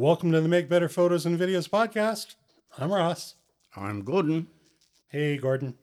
[0.00, 2.36] Welcome to the Make Better Photos and Videos podcast.
[2.78, 3.34] I'm Ross.
[3.76, 4.46] I'm Gordon.
[5.08, 5.74] Hey, Gordon.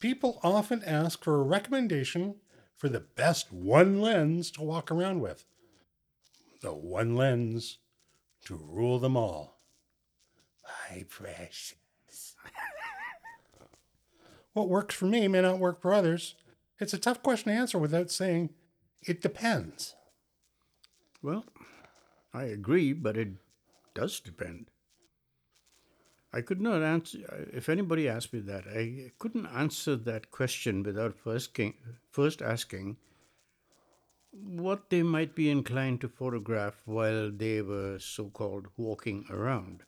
[0.00, 2.36] People often ask for a recommendation
[2.78, 5.44] for the best one lens to walk around with.
[6.62, 7.76] The one lens
[8.46, 9.58] to rule them all.
[10.90, 11.74] My precious.
[14.54, 16.36] what works for me may not work for others.
[16.80, 18.54] It's a tough question to answer without saying
[19.02, 19.94] it depends.
[21.20, 21.44] Well,
[22.34, 23.28] I agree, but it
[23.94, 24.66] does depend.
[26.32, 31.16] I could not answer, if anybody asked me that, I couldn't answer that question without
[31.16, 31.56] first,
[32.10, 32.96] first asking
[34.32, 39.84] what they might be inclined to photograph while they were so called walking around.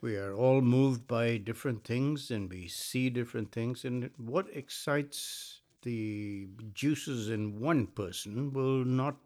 [0.00, 5.60] We are all moved by different things and we see different things, and what excites
[5.82, 9.16] the juices in one person will not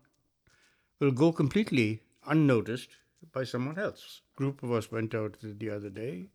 [1.00, 2.90] will go completely unnoticed
[3.32, 4.20] by someone else.
[4.34, 6.28] A group of us went out the other day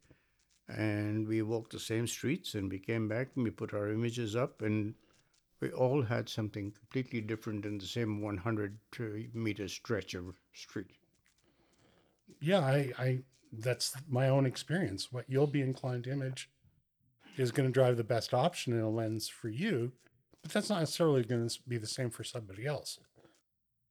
[0.67, 4.35] and we walked the same streets and we came back and we put our images
[4.35, 4.95] up and
[5.61, 8.77] we all had something completely different in the same 100
[9.33, 10.91] meter stretch of street.
[12.41, 13.19] Yeah, I, I
[13.53, 15.11] that's my own experience.
[15.11, 16.49] What you'll be inclined to image
[17.37, 19.91] is going to drive the best option in a lens for you,
[20.41, 22.99] but that's not necessarily going to be the same for somebody else.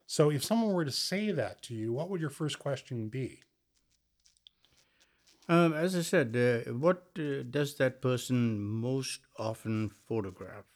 [0.07, 3.41] So if someone were to say that to you, what would your first question be?
[5.49, 10.67] Um, as I said, uh, what uh, does that person most often photograph?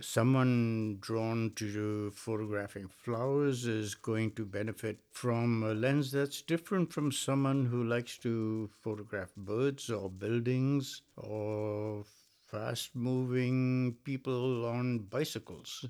[0.00, 7.10] Someone drawn to photographing flowers is going to benefit from a lens that's different from
[7.10, 12.04] someone who likes to photograph birds or buildings or
[12.38, 15.86] fast moving people on bicycles.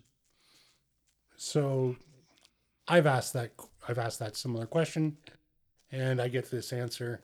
[1.37, 1.97] So
[2.87, 3.53] I've asked that
[3.89, 5.17] I've asked that similar question
[5.91, 7.23] and I get this answer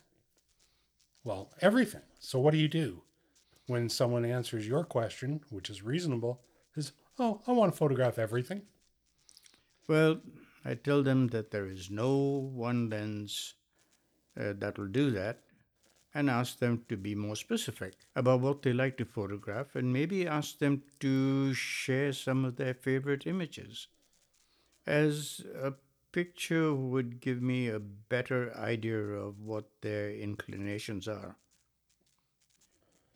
[1.23, 2.01] well, everything.
[2.19, 3.03] So what do you do
[3.67, 6.41] when someone answers your question, which is reasonable,
[6.77, 8.63] is oh, I want to photograph everything?
[9.87, 10.21] Well,
[10.65, 13.55] I tell them that there is no one lens
[14.39, 15.41] uh, that will do that
[16.15, 20.27] and ask them to be more specific about what they like to photograph and maybe
[20.27, 23.89] ask them to share some of their favorite images
[24.87, 25.73] as a
[26.13, 31.37] picture would give me a better idea of what their inclinations are.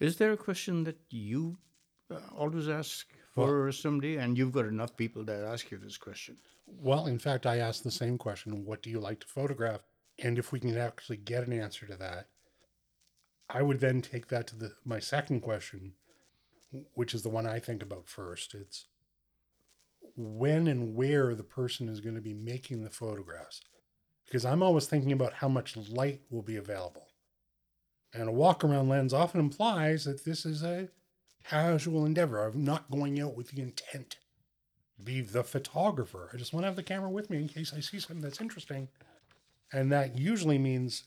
[0.01, 1.59] Is there a question that you
[2.11, 5.97] uh, always ask for well, somebody, and you've got enough people that ask you this
[5.97, 6.37] question?
[6.67, 9.83] Well, in fact, I ask the same question What do you like to photograph?
[10.23, 12.29] And if we can actually get an answer to that,
[13.51, 15.95] I would then take that to the my second question,
[16.95, 18.55] which is the one I think about first.
[18.55, 18.87] It's
[20.17, 23.61] when and where the person is going to be making the photographs.
[24.25, 27.09] Because I'm always thinking about how much light will be available.
[28.13, 30.89] And a walk around lens often implies that this is a
[31.45, 34.17] casual endeavor of not going out with the intent
[34.97, 36.31] to be the photographer.
[36.33, 38.41] I just want to have the camera with me in case I see something that's
[38.41, 38.89] interesting.
[39.73, 41.05] And that usually means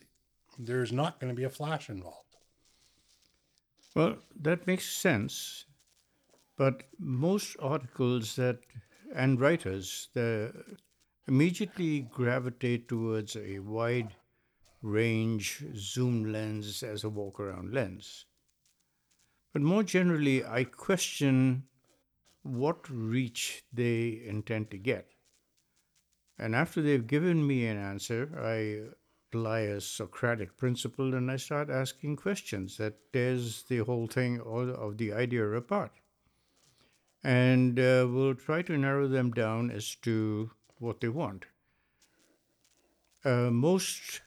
[0.60, 2.36] there's not going to be a flash involved.
[3.96, 5.66] Well, that makes sense.
[6.58, 8.60] But most articles that
[9.16, 10.10] and writers
[11.28, 14.16] immediately gravitate towards a wide
[14.82, 18.26] range zoom lens as a walk around lens.
[19.54, 21.64] But more generally, I question
[22.44, 25.10] what reach they intend to get.
[26.38, 28.94] And after they've given me an answer, I
[29.30, 34.98] apply a Socratic principle and I start asking questions that tears the whole thing of
[34.98, 35.92] the idea apart
[37.24, 41.46] and uh, we'll try to narrow them down as to what they want.
[43.26, 44.22] Uh, most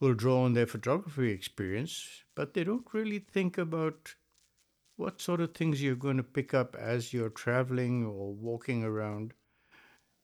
[0.00, 4.14] will draw on their photography experience, but they don't really think about
[4.96, 9.32] what sort of things you're going to pick up as you're traveling or walking around,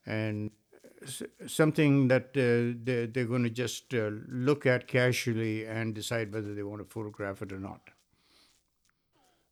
[0.06, 0.50] and
[1.47, 6.55] something that uh, they're, they're, going to just uh, look at casually and decide whether
[6.55, 7.81] they want to photograph it or not.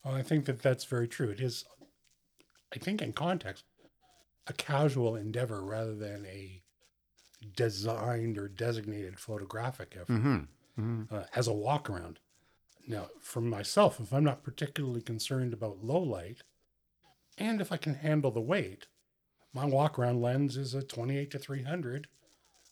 [0.05, 1.29] Well, I think that that's very true.
[1.31, 1.65] It is
[2.75, 3.65] I think in context,
[4.47, 6.63] a casual endeavor rather than a
[7.57, 10.37] designed or designated photographic effort mm-hmm.
[10.81, 11.15] Mm-hmm.
[11.15, 12.19] Uh, as a walk around.
[12.87, 16.39] Now, for myself, if I'm not particularly concerned about low light,
[17.37, 18.87] and if I can handle the weight,
[19.53, 22.09] my walk around lens is a 28 to 300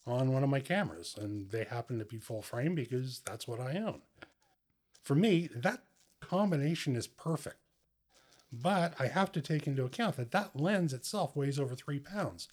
[0.07, 3.61] on one of my cameras, and they happen to be full frame because that's what
[3.61, 4.03] I own.
[5.03, 5.83] For me, that
[6.29, 7.59] combination is perfect.
[8.53, 12.49] But I have to take into account that that lens itself weighs over three pounds.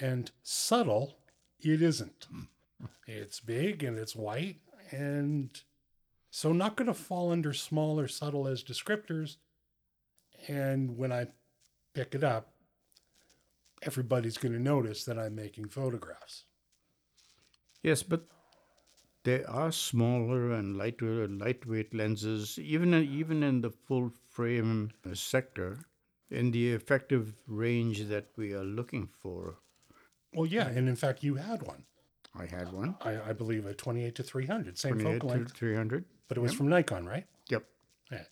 [0.00, 1.16] And subtle
[1.60, 2.26] it isn't.
[3.06, 4.58] It's big and it's white,
[4.90, 5.48] and
[6.30, 9.36] so not going to fall under small or subtle as descriptors.
[10.48, 11.28] And when I
[11.94, 12.52] pick it up,
[13.82, 16.44] everybody's going to notice that I'm making photographs.
[17.82, 18.26] Yes, but
[19.24, 25.78] there are smaller and lighter, lightweight lenses, even even in the full frame sector,
[26.30, 29.56] in the effective range that we are looking for.
[30.34, 31.84] Well, yeah, and in fact, you had one.
[32.36, 32.96] I had one.
[33.00, 36.04] I, I believe a 28 to 300, same 28 focal to length, 300.
[36.28, 37.26] but it was from Nikon, right?
[37.48, 37.64] Yep.
[38.10, 38.22] Yeah.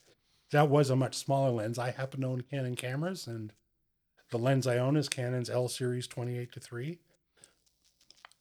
[0.50, 1.78] That was a much smaller lens.
[1.78, 3.52] I happen to own Canon cameras, and
[4.30, 6.98] the lens I own is Canon's L series 28 to 3.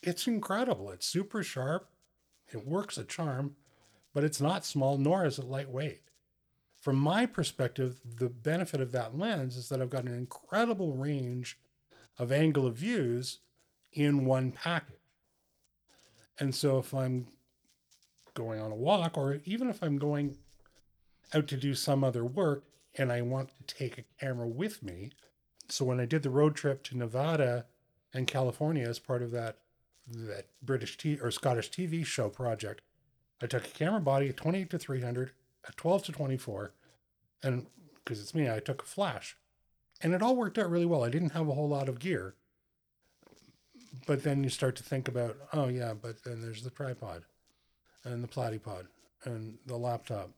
[0.01, 0.89] It's incredible.
[0.89, 1.87] It's super sharp.
[2.51, 3.55] It works a charm,
[4.13, 6.01] but it's not small, nor is it lightweight.
[6.79, 11.59] From my perspective, the benefit of that lens is that I've got an incredible range
[12.17, 13.39] of angle of views
[13.93, 14.95] in one package.
[16.39, 17.27] And so if I'm
[18.33, 20.37] going on a walk, or even if I'm going
[21.33, 22.63] out to do some other work
[22.97, 25.11] and I want to take a camera with me.
[25.69, 27.65] So when I did the road trip to Nevada
[28.13, 29.57] and California as part of that
[30.11, 32.81] that British T or Scottish TV show project,
[33.41, 35.31] I took a camera body, a 28 to 300,
[35.67, 36.73] a 12 to 24,
[37.43, 37.65] and
[38.03, 39.37] because it's me, I took a flash,
[40.01, 41.03] and it all worked out really well.
[41.03, 42.35] I didn't have a whole lot of gear,
[44.07, 47.23] but then you start to think about, oh yeah, but then there's the tripod,
[48.03, 48.87] and the platypod,
[49.23, 50.31] and the laptop.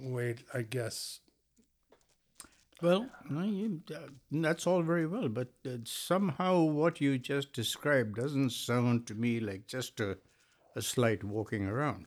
[0.00, 1.20] Wait, I guess
[2.80, 3.98] Well, uh,
[4.30, 9.40] that's all very well, but uh, somehow what you just described doesn't sound to me
[9.40, 10.18] like just a,
[10.76, 12.06] a slight walking around.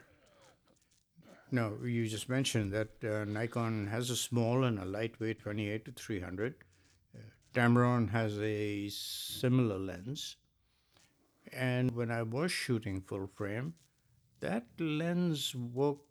[1.52, 5.92] No, you just mentioned that uh, Nikon has a small and a lightweight 28 to
[5.92, 6.56] 300.
[7.14, 7.20] Uh,
[7.54, 10.38] Tamron has a similar lens.
[11.52, 13.74] And when I was shooting full frame,
[14.40, 16.08] that lens worked,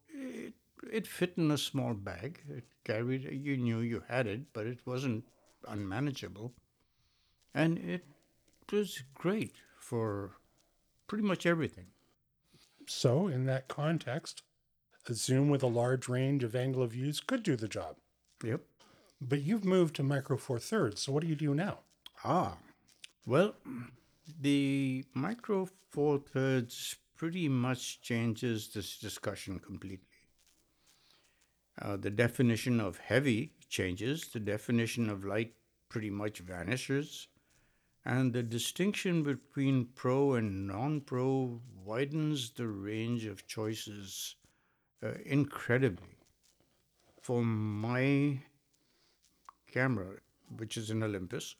[0.82, 2.41] it, it fit in a small bag.
[2.49, 5.25] It carried, you knew you had it, but it wasn't
[5.67, 6.53] unmanageable.
[7.55, 8.05] And it
[8.73, 10.32] was great for
[11.06, 11.87] pretty much everything.
[12.87, 13.29] so.
[13.29, 14.43] In that context,
[15.09, 17.97] a zoom with a large range of angle of views could do the job.
[18.44, 18.61] Yep.
[19.21, 21.03] But you've moved to micro four thirds.
[21.03, 21.79] So what do you do now?
[22.25, 22.56] Ah,
[23.27, 23.55] well,
[24.41, 30.06] the micro four thirds pretty much changes this discussion completely.
[31.81, 35.55] Uh, the definition of heavy changes, the definition of light
[35.88, 37.29] pretty much vanishes,
[38.05, 44.37] and the distinction between pro and non pro widens the range of choices
[45.03, 46.17] uh, incredibly.
[47.23, 48.41] For my
[49.71, 50.17] camera,
[50.56, 51.55] which is an Olympus,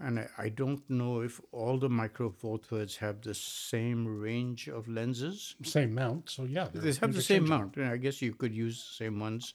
[0.00, 4.88] and I, don't know if all the micro four thirds have the same range of
[4.88, 5.54] lenses.
[5.62, 6.30] Same mount.
[6.30, 7.76] So yeah, they're have the same mount.
[7.76, 9.54] and I guess you could use the same ones.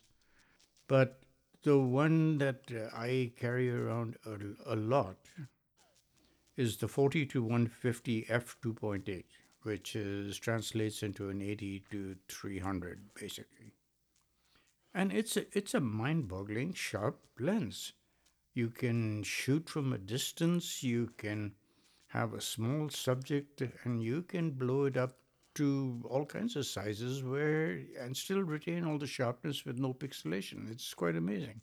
[0.88, 1.20] But
[1.64, 5.18] the one that uh, I carry around a, a lot
[6.56, 9.24] is the 40 to 150 f2.8,
[9.64, 13.74] which is translates into an 80 to 300 basically.
[14.94, 17.94] And it's a, it's a mind-boggling sharp lens.
[18.56, 21.56] You can shoot from a distance, you can
[22.08, 25.18] have a small subject and you can blow it up
[25.56, 30.72] to all kinds of sizes where and still retain all the sharpness with no pixelation.
[30.72, 31.60] It's quite amazing.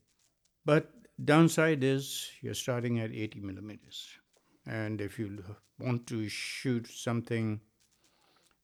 [0.67, 0.91] But
[1.25, 4.07] downside is you're starting at 80 millimeters.
[4.67, 5.43] And if you
[5.79, 7.61] want to shoot something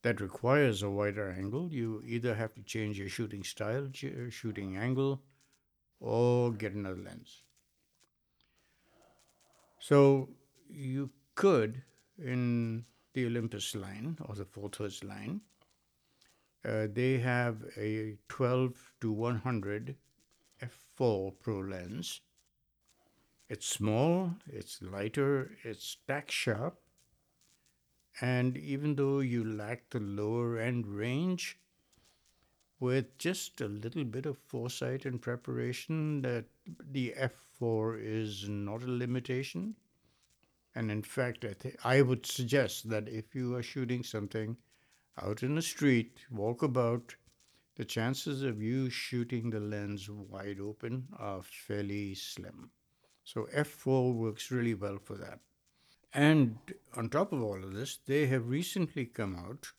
[0.03, 4.77] that requires a wider angle, you either have to change your shooting style, uh, shooting
[4.77, 5.21] angle,
[5.99, 7.43] or get another lens.
[9.79, 10.29] So
[10.69, 11.83] you could,
[12.17, 15.41] in the Olympus line or the four thirds line,
[16.65, 19.95] uh, they have a 12 to 100
[20.61, 22.21] f4 Pro lens.
[23.47, 26.79] It's small, it's lighter, it's stack sharp,
[28.21, 31.57] and even though you lack the lower end range,
[32.79, 36.45] with just a little bit of foresight and preparation, that
[36.91, 39.75] the f4 is not a limitation.
[40.75, 44.55] And in fact, I, th- I would suggest that if you are shooting something
[45.21, 47.15] out in the street, walk about,
[47.75, 52.71] the chances of you shooting the lens wide open are fairly slim.
[53.23, 55.39] So f4 works really well for that.
[56.13, 56.57] And
[56.95, 59.71] on top of all of this, they have recently come out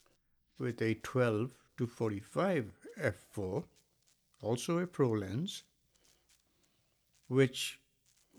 [0.59, 3.65] with a 12 to 45 f4,
[4.43, 5.65] also a pro lens,
[7.29, 7.81] which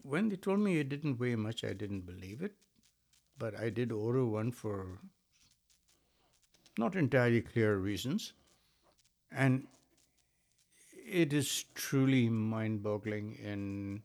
[0.04, 2.56] when they told me it didn't weigh much, I didn't believe it.
[3.38, 5.00] but I did order one for
[6.78, 8.34] not entirely clear reasons.
[9.32, 9.68] And
[11.06, 14.04] it is truly mind boggling in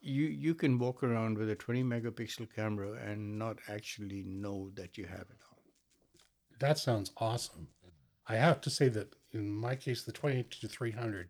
[0.00, 4.98] you you can walk around with a 20 megapixel camera and not actually know that
[4.98, 5.58] you have it on.
[6.58, 7.68] That sounds awesome.
[8.26, 11.28] I have to say that in my case, the 28 to 300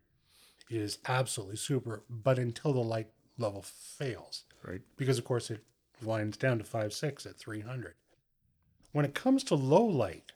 [0.71, 3.09] is absolutely super, but until the light
[3.39, 4.81] level fails, Right.
[4.97, 5.63] because of course it
[6.03, 7.95] winds down to 5.6 at 300.
[8.93, 10.33] When it comes to low light,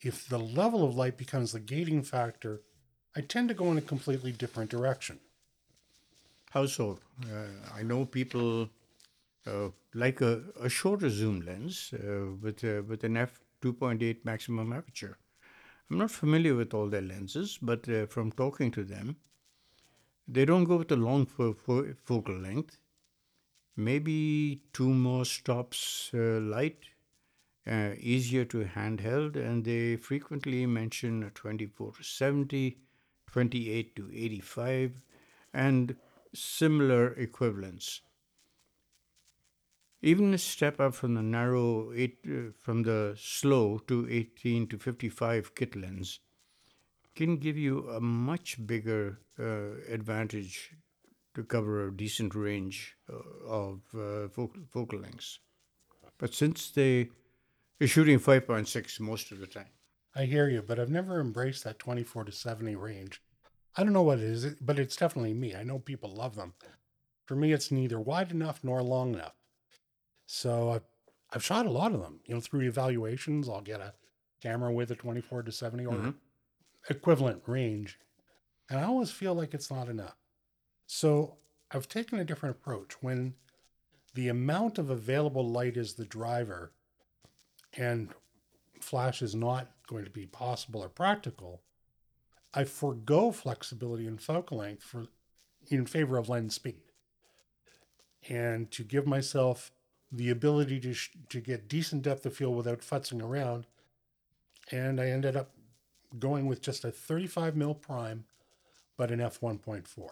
[0.00, 2.62] if the level of light becomes the gating factor,
[3.14, 5.20] I tend to go in a completely different direction.
[6.50, 6.98] How so?
[7.24, 8.70] Uh, I know people
[9.46, 14.72] uh, like a, a shorter zoom lens uh, with a, with an f 2.8 maximum
[14.72, 15.18] aperture.
[15.90, 19.16] I'm not familiar with all their lenses, but uh, from talking to them,
[20.26, 22.78] they don't go with a long fo- fo- focal length.
[23.76, 26.90] Maybe two more stops uh, light,
[27.66, 32.78] uh, easier to handheld, and they frequently mention a 24 to 70,
[33.26, 35.02] 28 to 85,
[35.52, 35.96] and
[36.34, 38.02] similar equivalents.
[40.02, 44.78] Even a step up from the narrow eight, uh, from the slow to 18 to
[44.78, 46.20] 55 kit lens
[47.14, 50.72] can give you a much bigger uh, advantage
[51.34, 53.16] to cover a decent range uh,
[53.46, 55.38] of uh, focal, focal lengths.
[56.18, 57.10] But since they
[57.80, 59.68] are shooting 5.6 most of the time,
[60.14, 63.22] I hear you, but I've never embraced that 24 to 70 range.
[63.76, 65.54] I don't know what it is, but it's definitely me.
[65.54, 66.54] I know people love them.
[67.26, 69.34] For me, it's neither wide enough nor long enough.
[70.32, 70.84] So I've,
[71.32, 72.20] I've shot a lot of them.
[72.24, 73.94] You know, through evaluations, I'll get a
[74.40, 76.14] camera with a 24 to 70 or Mhm.
[76.88, 77.98] equivalent range.
[78.68, 80.16] And I always feel like it's not enough.
[80.86, 81.38] So
[81.72, 83.02] I've taken a different approach.
[83.02, 83.34] When
[84.14, 86.74] the amount of available light is the driver
[87.72, 88.14] and
[88.80, 91.64] flash is not going to be possible or practical,
[92.54, 95.08] I forego flexibility and focal length for
[95.66, 96.82] in favor of lens speed,
[98.28, 99.72] and to give myself
[100.12, 103.66] the ability to sh- to get decent depth of field without futzing around.
[104.70, 105.50] And I ended up
[106.18, 108.24] going with just a 35 mil prime,
[108.96, 110.08] but an f 1.4.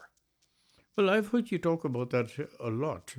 [0.97, 3.17] Well, I've heard you talk about that a lot,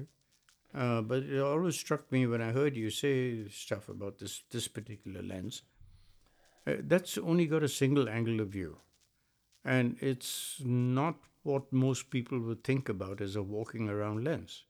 [0.74, 4.68] uh, but it always struck me when I heard you say stuff about this this
[4.68, 5.64] particular lens.
[6.68, 8.78] Uh, that's only got a single angle of view,
[9.64, 14.64] and it's not what most people would think about as a walking around lens.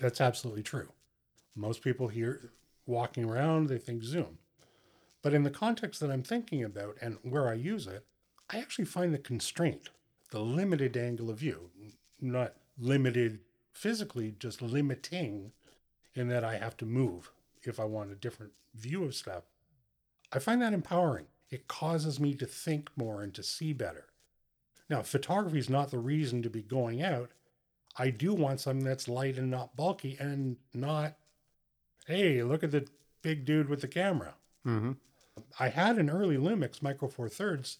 [0.00, 0.88] That's absolutely true.
[1.54, 2.52] Most people here
[2.86, 4.38] walking around, they think zoom.
[5.22, 8.04] But in the context that I'm thinking about and where I use it,
[8.50, 9.88] I actually find the constraint,
[10.30, 11.70] the limited angle of view,
[12.20, 13.40] not limited
[13.72, 15.52] physically, just limiting
[16.14, 17.30] in that I have to move
[17.62, 19.44] if I want a different view of stuff.
[20.32, 21.26] I find that empowering.
[21.50, 24.06] It causes me to think more and to see better.
[24.90, 27.30] Now, photography is not the reason to be going out.
[27.96, 31.16] I do want something that's light and not bulky and not,
[32.04, 32.86] hey, look at the
[33.22, 34.34] big dude with the camera.
[34.66, 34.92] Mm-hmm.
[35.58, 37.78] I had an early Lumix Micro Four Thirds,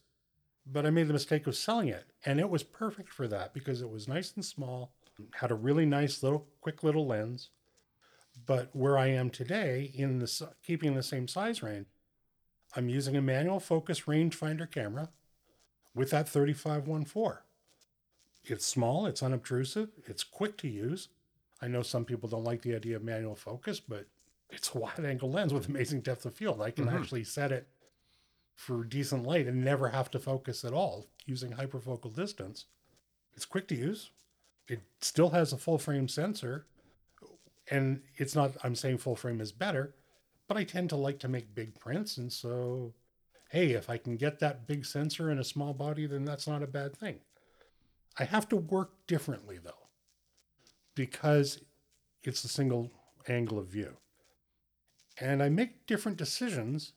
[0.67, 2.07] but I made the mistake of selling it.
[2.25, 4.93] And it was perfect for that because it was nice and small,
[5.35, 7.51] had a really nice little, quick little lens.
[8.47, 11.87] But where I am today, in the keeping the same size range,
[12.75, 15.11] I'm using a manual focus rangefinder camera
[15.95, 17.39] with that 3514.
[18.45, 21.09] It's small, it's unobtrusive, it's quick to use.
[21.63, 24.07] I know some people don't like the idea of manual focus, but
[24.51, 26.61] it's a wide angle lens with amazing depth of field.
[26.61, 26.99] I can Mhm.
[27.01, 27.69] actually set it
[28.55, 32.67] for decent light and never have to focus at all using hyperfocal distance.
[33.35, 34.11] It's quick to use.
[34.69, 36.67] It still has a full frame sensor.
[37.71, 39.97] And it's not, I'm saying full frame is better,
[40.47, 42.19] but I tend to like to make big prints.
[42.19, 42.95] And so,
[43.51, 46.63] hey, if I can get that big sensor in a small body, then that's not
[46.63, 47.21] a bad thing.
[48.19, 49.89] I have to work differently though,
[50.95, 51.61] because
[52.23, 52.93] it's a single
[53.27, 53.97] angle of view.
[55.19, 56.93] And I make different decisions.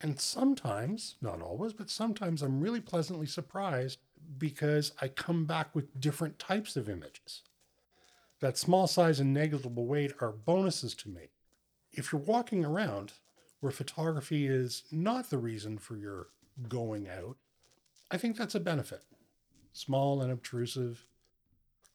[0.00, 3.98] And sometimes, not always, but sometimes I'm really pleasantly surprised
[4.38, 7.42] because I come back with different types of images.
[8.40, 11.28] That small size and negligible weight are bonuses to me.
[11.92, 13.12] If you're walking around
[13.60, 16.28] where photography is not the reason for your
[16.68, 17.36] going out,
[18.10, 19.04] I think that's a benefit.
[19.72, 21.06] Small and obtrusive,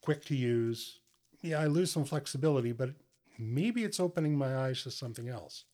[0.02, 1.00] quick to use.
[1.42, 2.92] Yeah, I lose some flexibility, but
[3.38, 5.66] maybe it's opening my eyes to something else.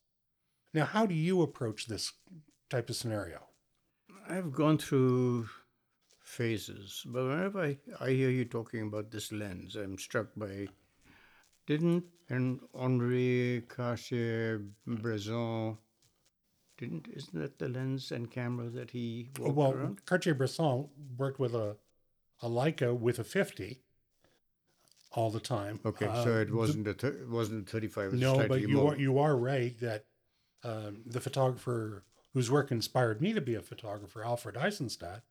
[0.73, 2.13] Now, how do you approach this
[2.69, 3.43] type of scenario?
[4.27, 5.49] I've gone through
[6.21, 10.67] phases, but whenever I, I hear you talking about this lens, I'm struck by
[11.67, 15.77] Didn't and Henri Cartier-Bresson
[16.77, 20.05] didn't isn't that the lens and camera that he walked well, around?
[20.05, 21.77] Cartier-Bresson worked with a
[22.41, 23.81] a Leica with a 50
[25.13, 25.79] all the time.
[25.85, 28.13] Okay, Uh, so it wasn't a thir- it wasn't a thirty-five.
[28.13, 28.93] it no, but you more.
[28.93, 30.05] are you are right that
[30.63, 32.03] um, the photographer
[32.33, 35.21] whose work inspired me to be a photographer, Alfred Eisenstaedt,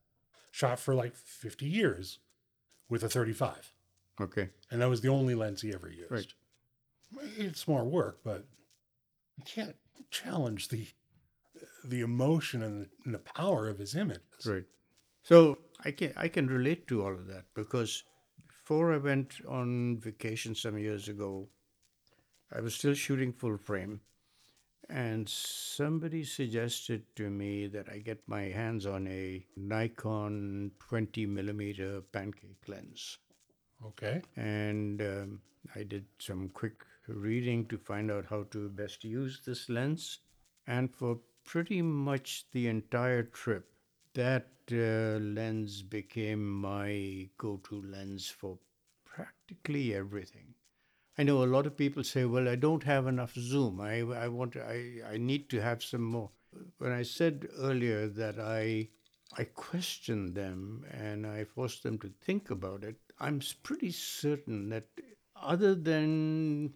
[0.52, 2.18] shot for like 50 years
[2.88, 3.72] with a 35,
[4.20, 6.10] Okay, and that was the only lens he ever used.
[6.12, 6.32] Right.
[7.36, 8.44] It's more work, but
[9.36, 9.76] you can't
[10.10, 10.86] challenge the
[11.84, 14.46] the emotion and the, and the power of his images.
[14.46, 14.64] right.
[15.24, 18.04] So I can I can relate to all of that because
[18.72, 21.46] before I went on vacation some years ago,
[22.56, 24.00] I was still shooting full frame,
[24.88, 32.00] and somebody suggested to me that I get my hands on a Nikon 20 millimeter
[32.00, 33.18] pancake lens.
[33.84, 34.22] Okay.
[34.36, 35.40] and um,
[35.74, 40.20] I did some quick reading to find out how to best use this lens.
[40.66, 43.66] And for pretty much the entire trip,
[44.14, 48.58] that uh, lens became my go to lens for
[49.04, 50.54] practically everything.
[51.18, 53.80] I know a lot of people say, well, I don't have enough zoom.
[53.80, 56.30] I, I want I, I need to have some more.
[56.78, 58.88] When I said earlier that I
[59.36, 64.88] I questioned them and I forced them to think about it, I'm pretty certain that
[65.36, 66.74] other than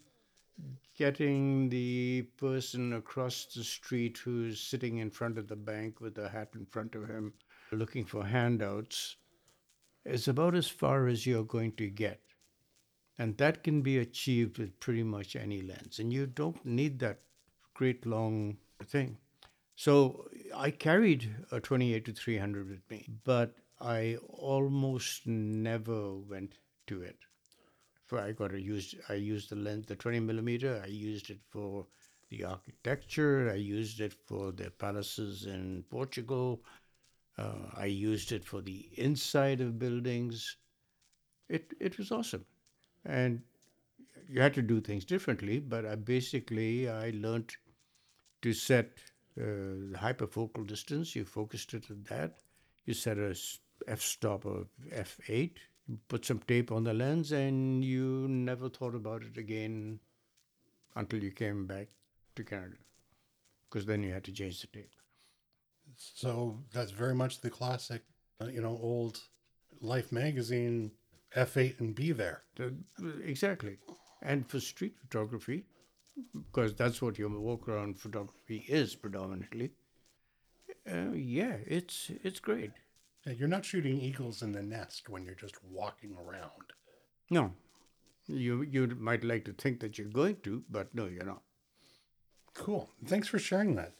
[0.97, 6.29] getting the person across the street who's sitting in front of the bank with a
[6.29, 7.33] hat in front of him
[7.73, 9.17] looking for handouts,
[10.05, 12.21] is about as far as you're going to get.
[13.19, 15.99] And that can be achieved with pretty much any lens.
[15.99, 17.21] And you don't need that
[17.75, 19.19] great long thing.
[19.75, 26.55] So I carried a 28 to 300 with me, but I almost never went
[26.87, 27.19] to it.
[28.07, 30.81] For I got to use I used the lens, the 20 millimeter.
[30.83, 31.87] I used it for
[32.31, 33.51] the architecture.
[33.51, 36.63] I used it for the palaces in Portugal.
[37.39, 40.57] Uh, I used it for the inside of buildings.
[41.49, 42.45] It it was awesome,
[43.05, 43.43] and
[44.29, 45.59] you had to do things differently.
[45.61, 47.53] But I basically I learned
[48.43, 48.99] to set
[49.39, 49.45] uh,
[49.93, 51.15] the hyperfocal distance.
[51.15, 52.39] You focused it at that.
[52.87, 53.35] You set a
[53.87, 55.59] f-stop of f8.
[55.89, 60.01] You put some tape on the lens, and you never thought about it again
[60.97, 61.89] until you came back
[62.35, 62.77] to Canada,
[63.69, 64.95] because then you had to change the tape.
[65.97, 68.03] So that's very much the classic,
[68.41, 69.21] uh, you know, old
[69.81, 70.93] Life magazine
[71.35, 72.43] F8 and B there.
[73.25, 73.79] Exactly.
[74.23, 75.67] And for street photography,
[76.35, 79.73] because that's what your walk around photography is predominantly.
[80.91, 82.73] Uh, yeah, it's it's great.
[83.27, 86.73] Yeah, You're not shooting eagles in the nest when you're just walking around.
[87.29, 87.53] No,
[88.27, 91.43] you you might like to think that you're going to, but no, you're not.
[92.55, 92.89] Cool.
[93.05, 93.95] Thanks for sharing that.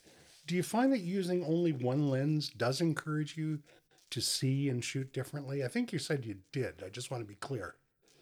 [0.47, 3.59] Do you find that using only one lens does encourage you
[4.11, 5.63] to see and shoot differently?
[5.63, 6.81] I think you said you did.
[6.85, 7.75] I just want to be clear.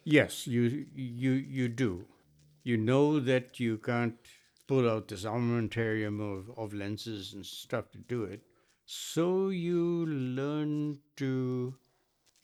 [0.04, 2.04] Yes, you you you do.
[2.64, 4.16] You know that you can't
[4.66, 8.42] pull out this armamentarium of, of lenses and stuff to do it.
[8.86, 11.74] So you learn to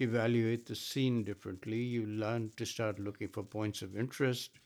[0.01, 1.79] evaluate the scene differently.
[1.81, 4.59] You learn to start looking for points of interest.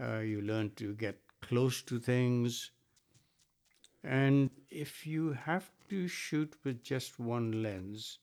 [0.00, 2.70] Uh, you learn to get close to things.
[4.04, 8.18] And if you have to shoot with just one lens,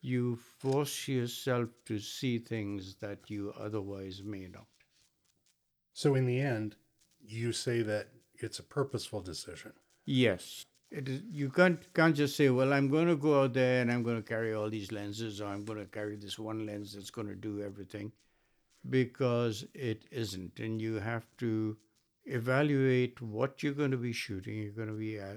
[0.00, 4.66] you force yourself to see things that you otherwise may not.
[5.92, 6.76] So in the end,
[7.20, 9.72] you say that it's a purposeful decision.
[10.04, 10.64] Yes.
[10.90, 13.90] It is, you can't can't just say, well, I'm going to go out there and
[13.90, 16.94] I'm going to carry all these lenses, or I'm going to carry this one lens
[16.94, 18.12] that's going to do everything,
[18.88, 20.60] because it isn't.
[20.60, 21.76] And you have to
[22.24, 24.58] evaluate what you're going to be shooting.
[24.58, 25.34] You're going to be uh,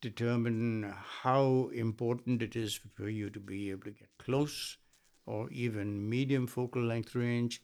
[0.00, 4.78] determine how important it is for you to be able to get close,
[5.26, 7.60] or even medium focal length range.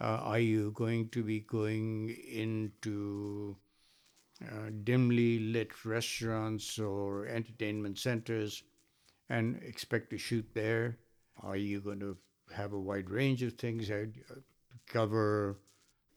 [0.00, 3.56] Uh, are you going to be going into
[4.44, 8.62] uh, dimly lit restaurants or entertainment centers
[9.28, 10.98] and expect to shoot there?
[11.42, 12.16] Are you going to
[12.54, 14.34] have a wide range of things that uh,
[14.86, 15.58] cover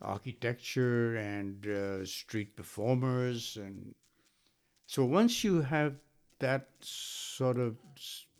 [0.01, 3.57] architecture and uh, street performers?
[3.57, 3.93] And
[4.85, 5.95] so once you have
[6.39, 7.75] that sort of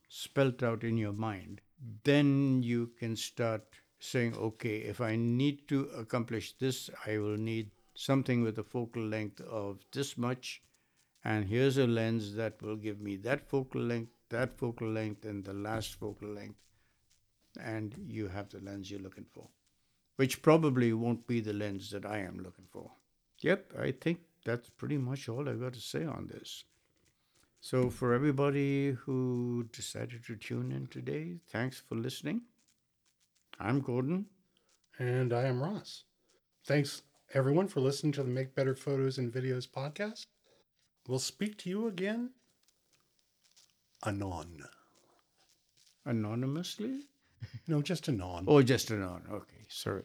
[0.10, 1.62] spelt out in your mind,
[2.04, 3.64] then you can start
[4.00, 7.70] saying, okay, if I need to accomplish this, I will need
[8.04, 10.62] something with a focal length of this much.
[11.24, 15.46] And here's a lens that will give me that focal length, that focal length, and
[15.46, 16.60] the last focal length.
[17.62, 19.50] And you have the lens you're looking for.
[20.18, 22.92] which probably won't be the lens that I am looking for.
[23.42, 26.66] Yep, I think that's pretty much all I've got to say on this.
[27.62, 32.42] So, for everybody who decided to tune in today, thanks for listening.
[33.60, 34.26] I'm Gordon.
[35.00, 36.04] And I am Ross.
[36.66, 37.02] Thanks,
[37.34, 40.26] everyone, for listening to the Make Better Photos and Videos podcast.
[41.08, 42.32] We'll speak to you again
[44.06, 44.64] anon.
[46.06, 47.02] Anonymously?
[47.68, 48.46] No, just anon.
[48.48, 49.24] Oh, just anon.
[49.32, 50.04] Okay, sorry.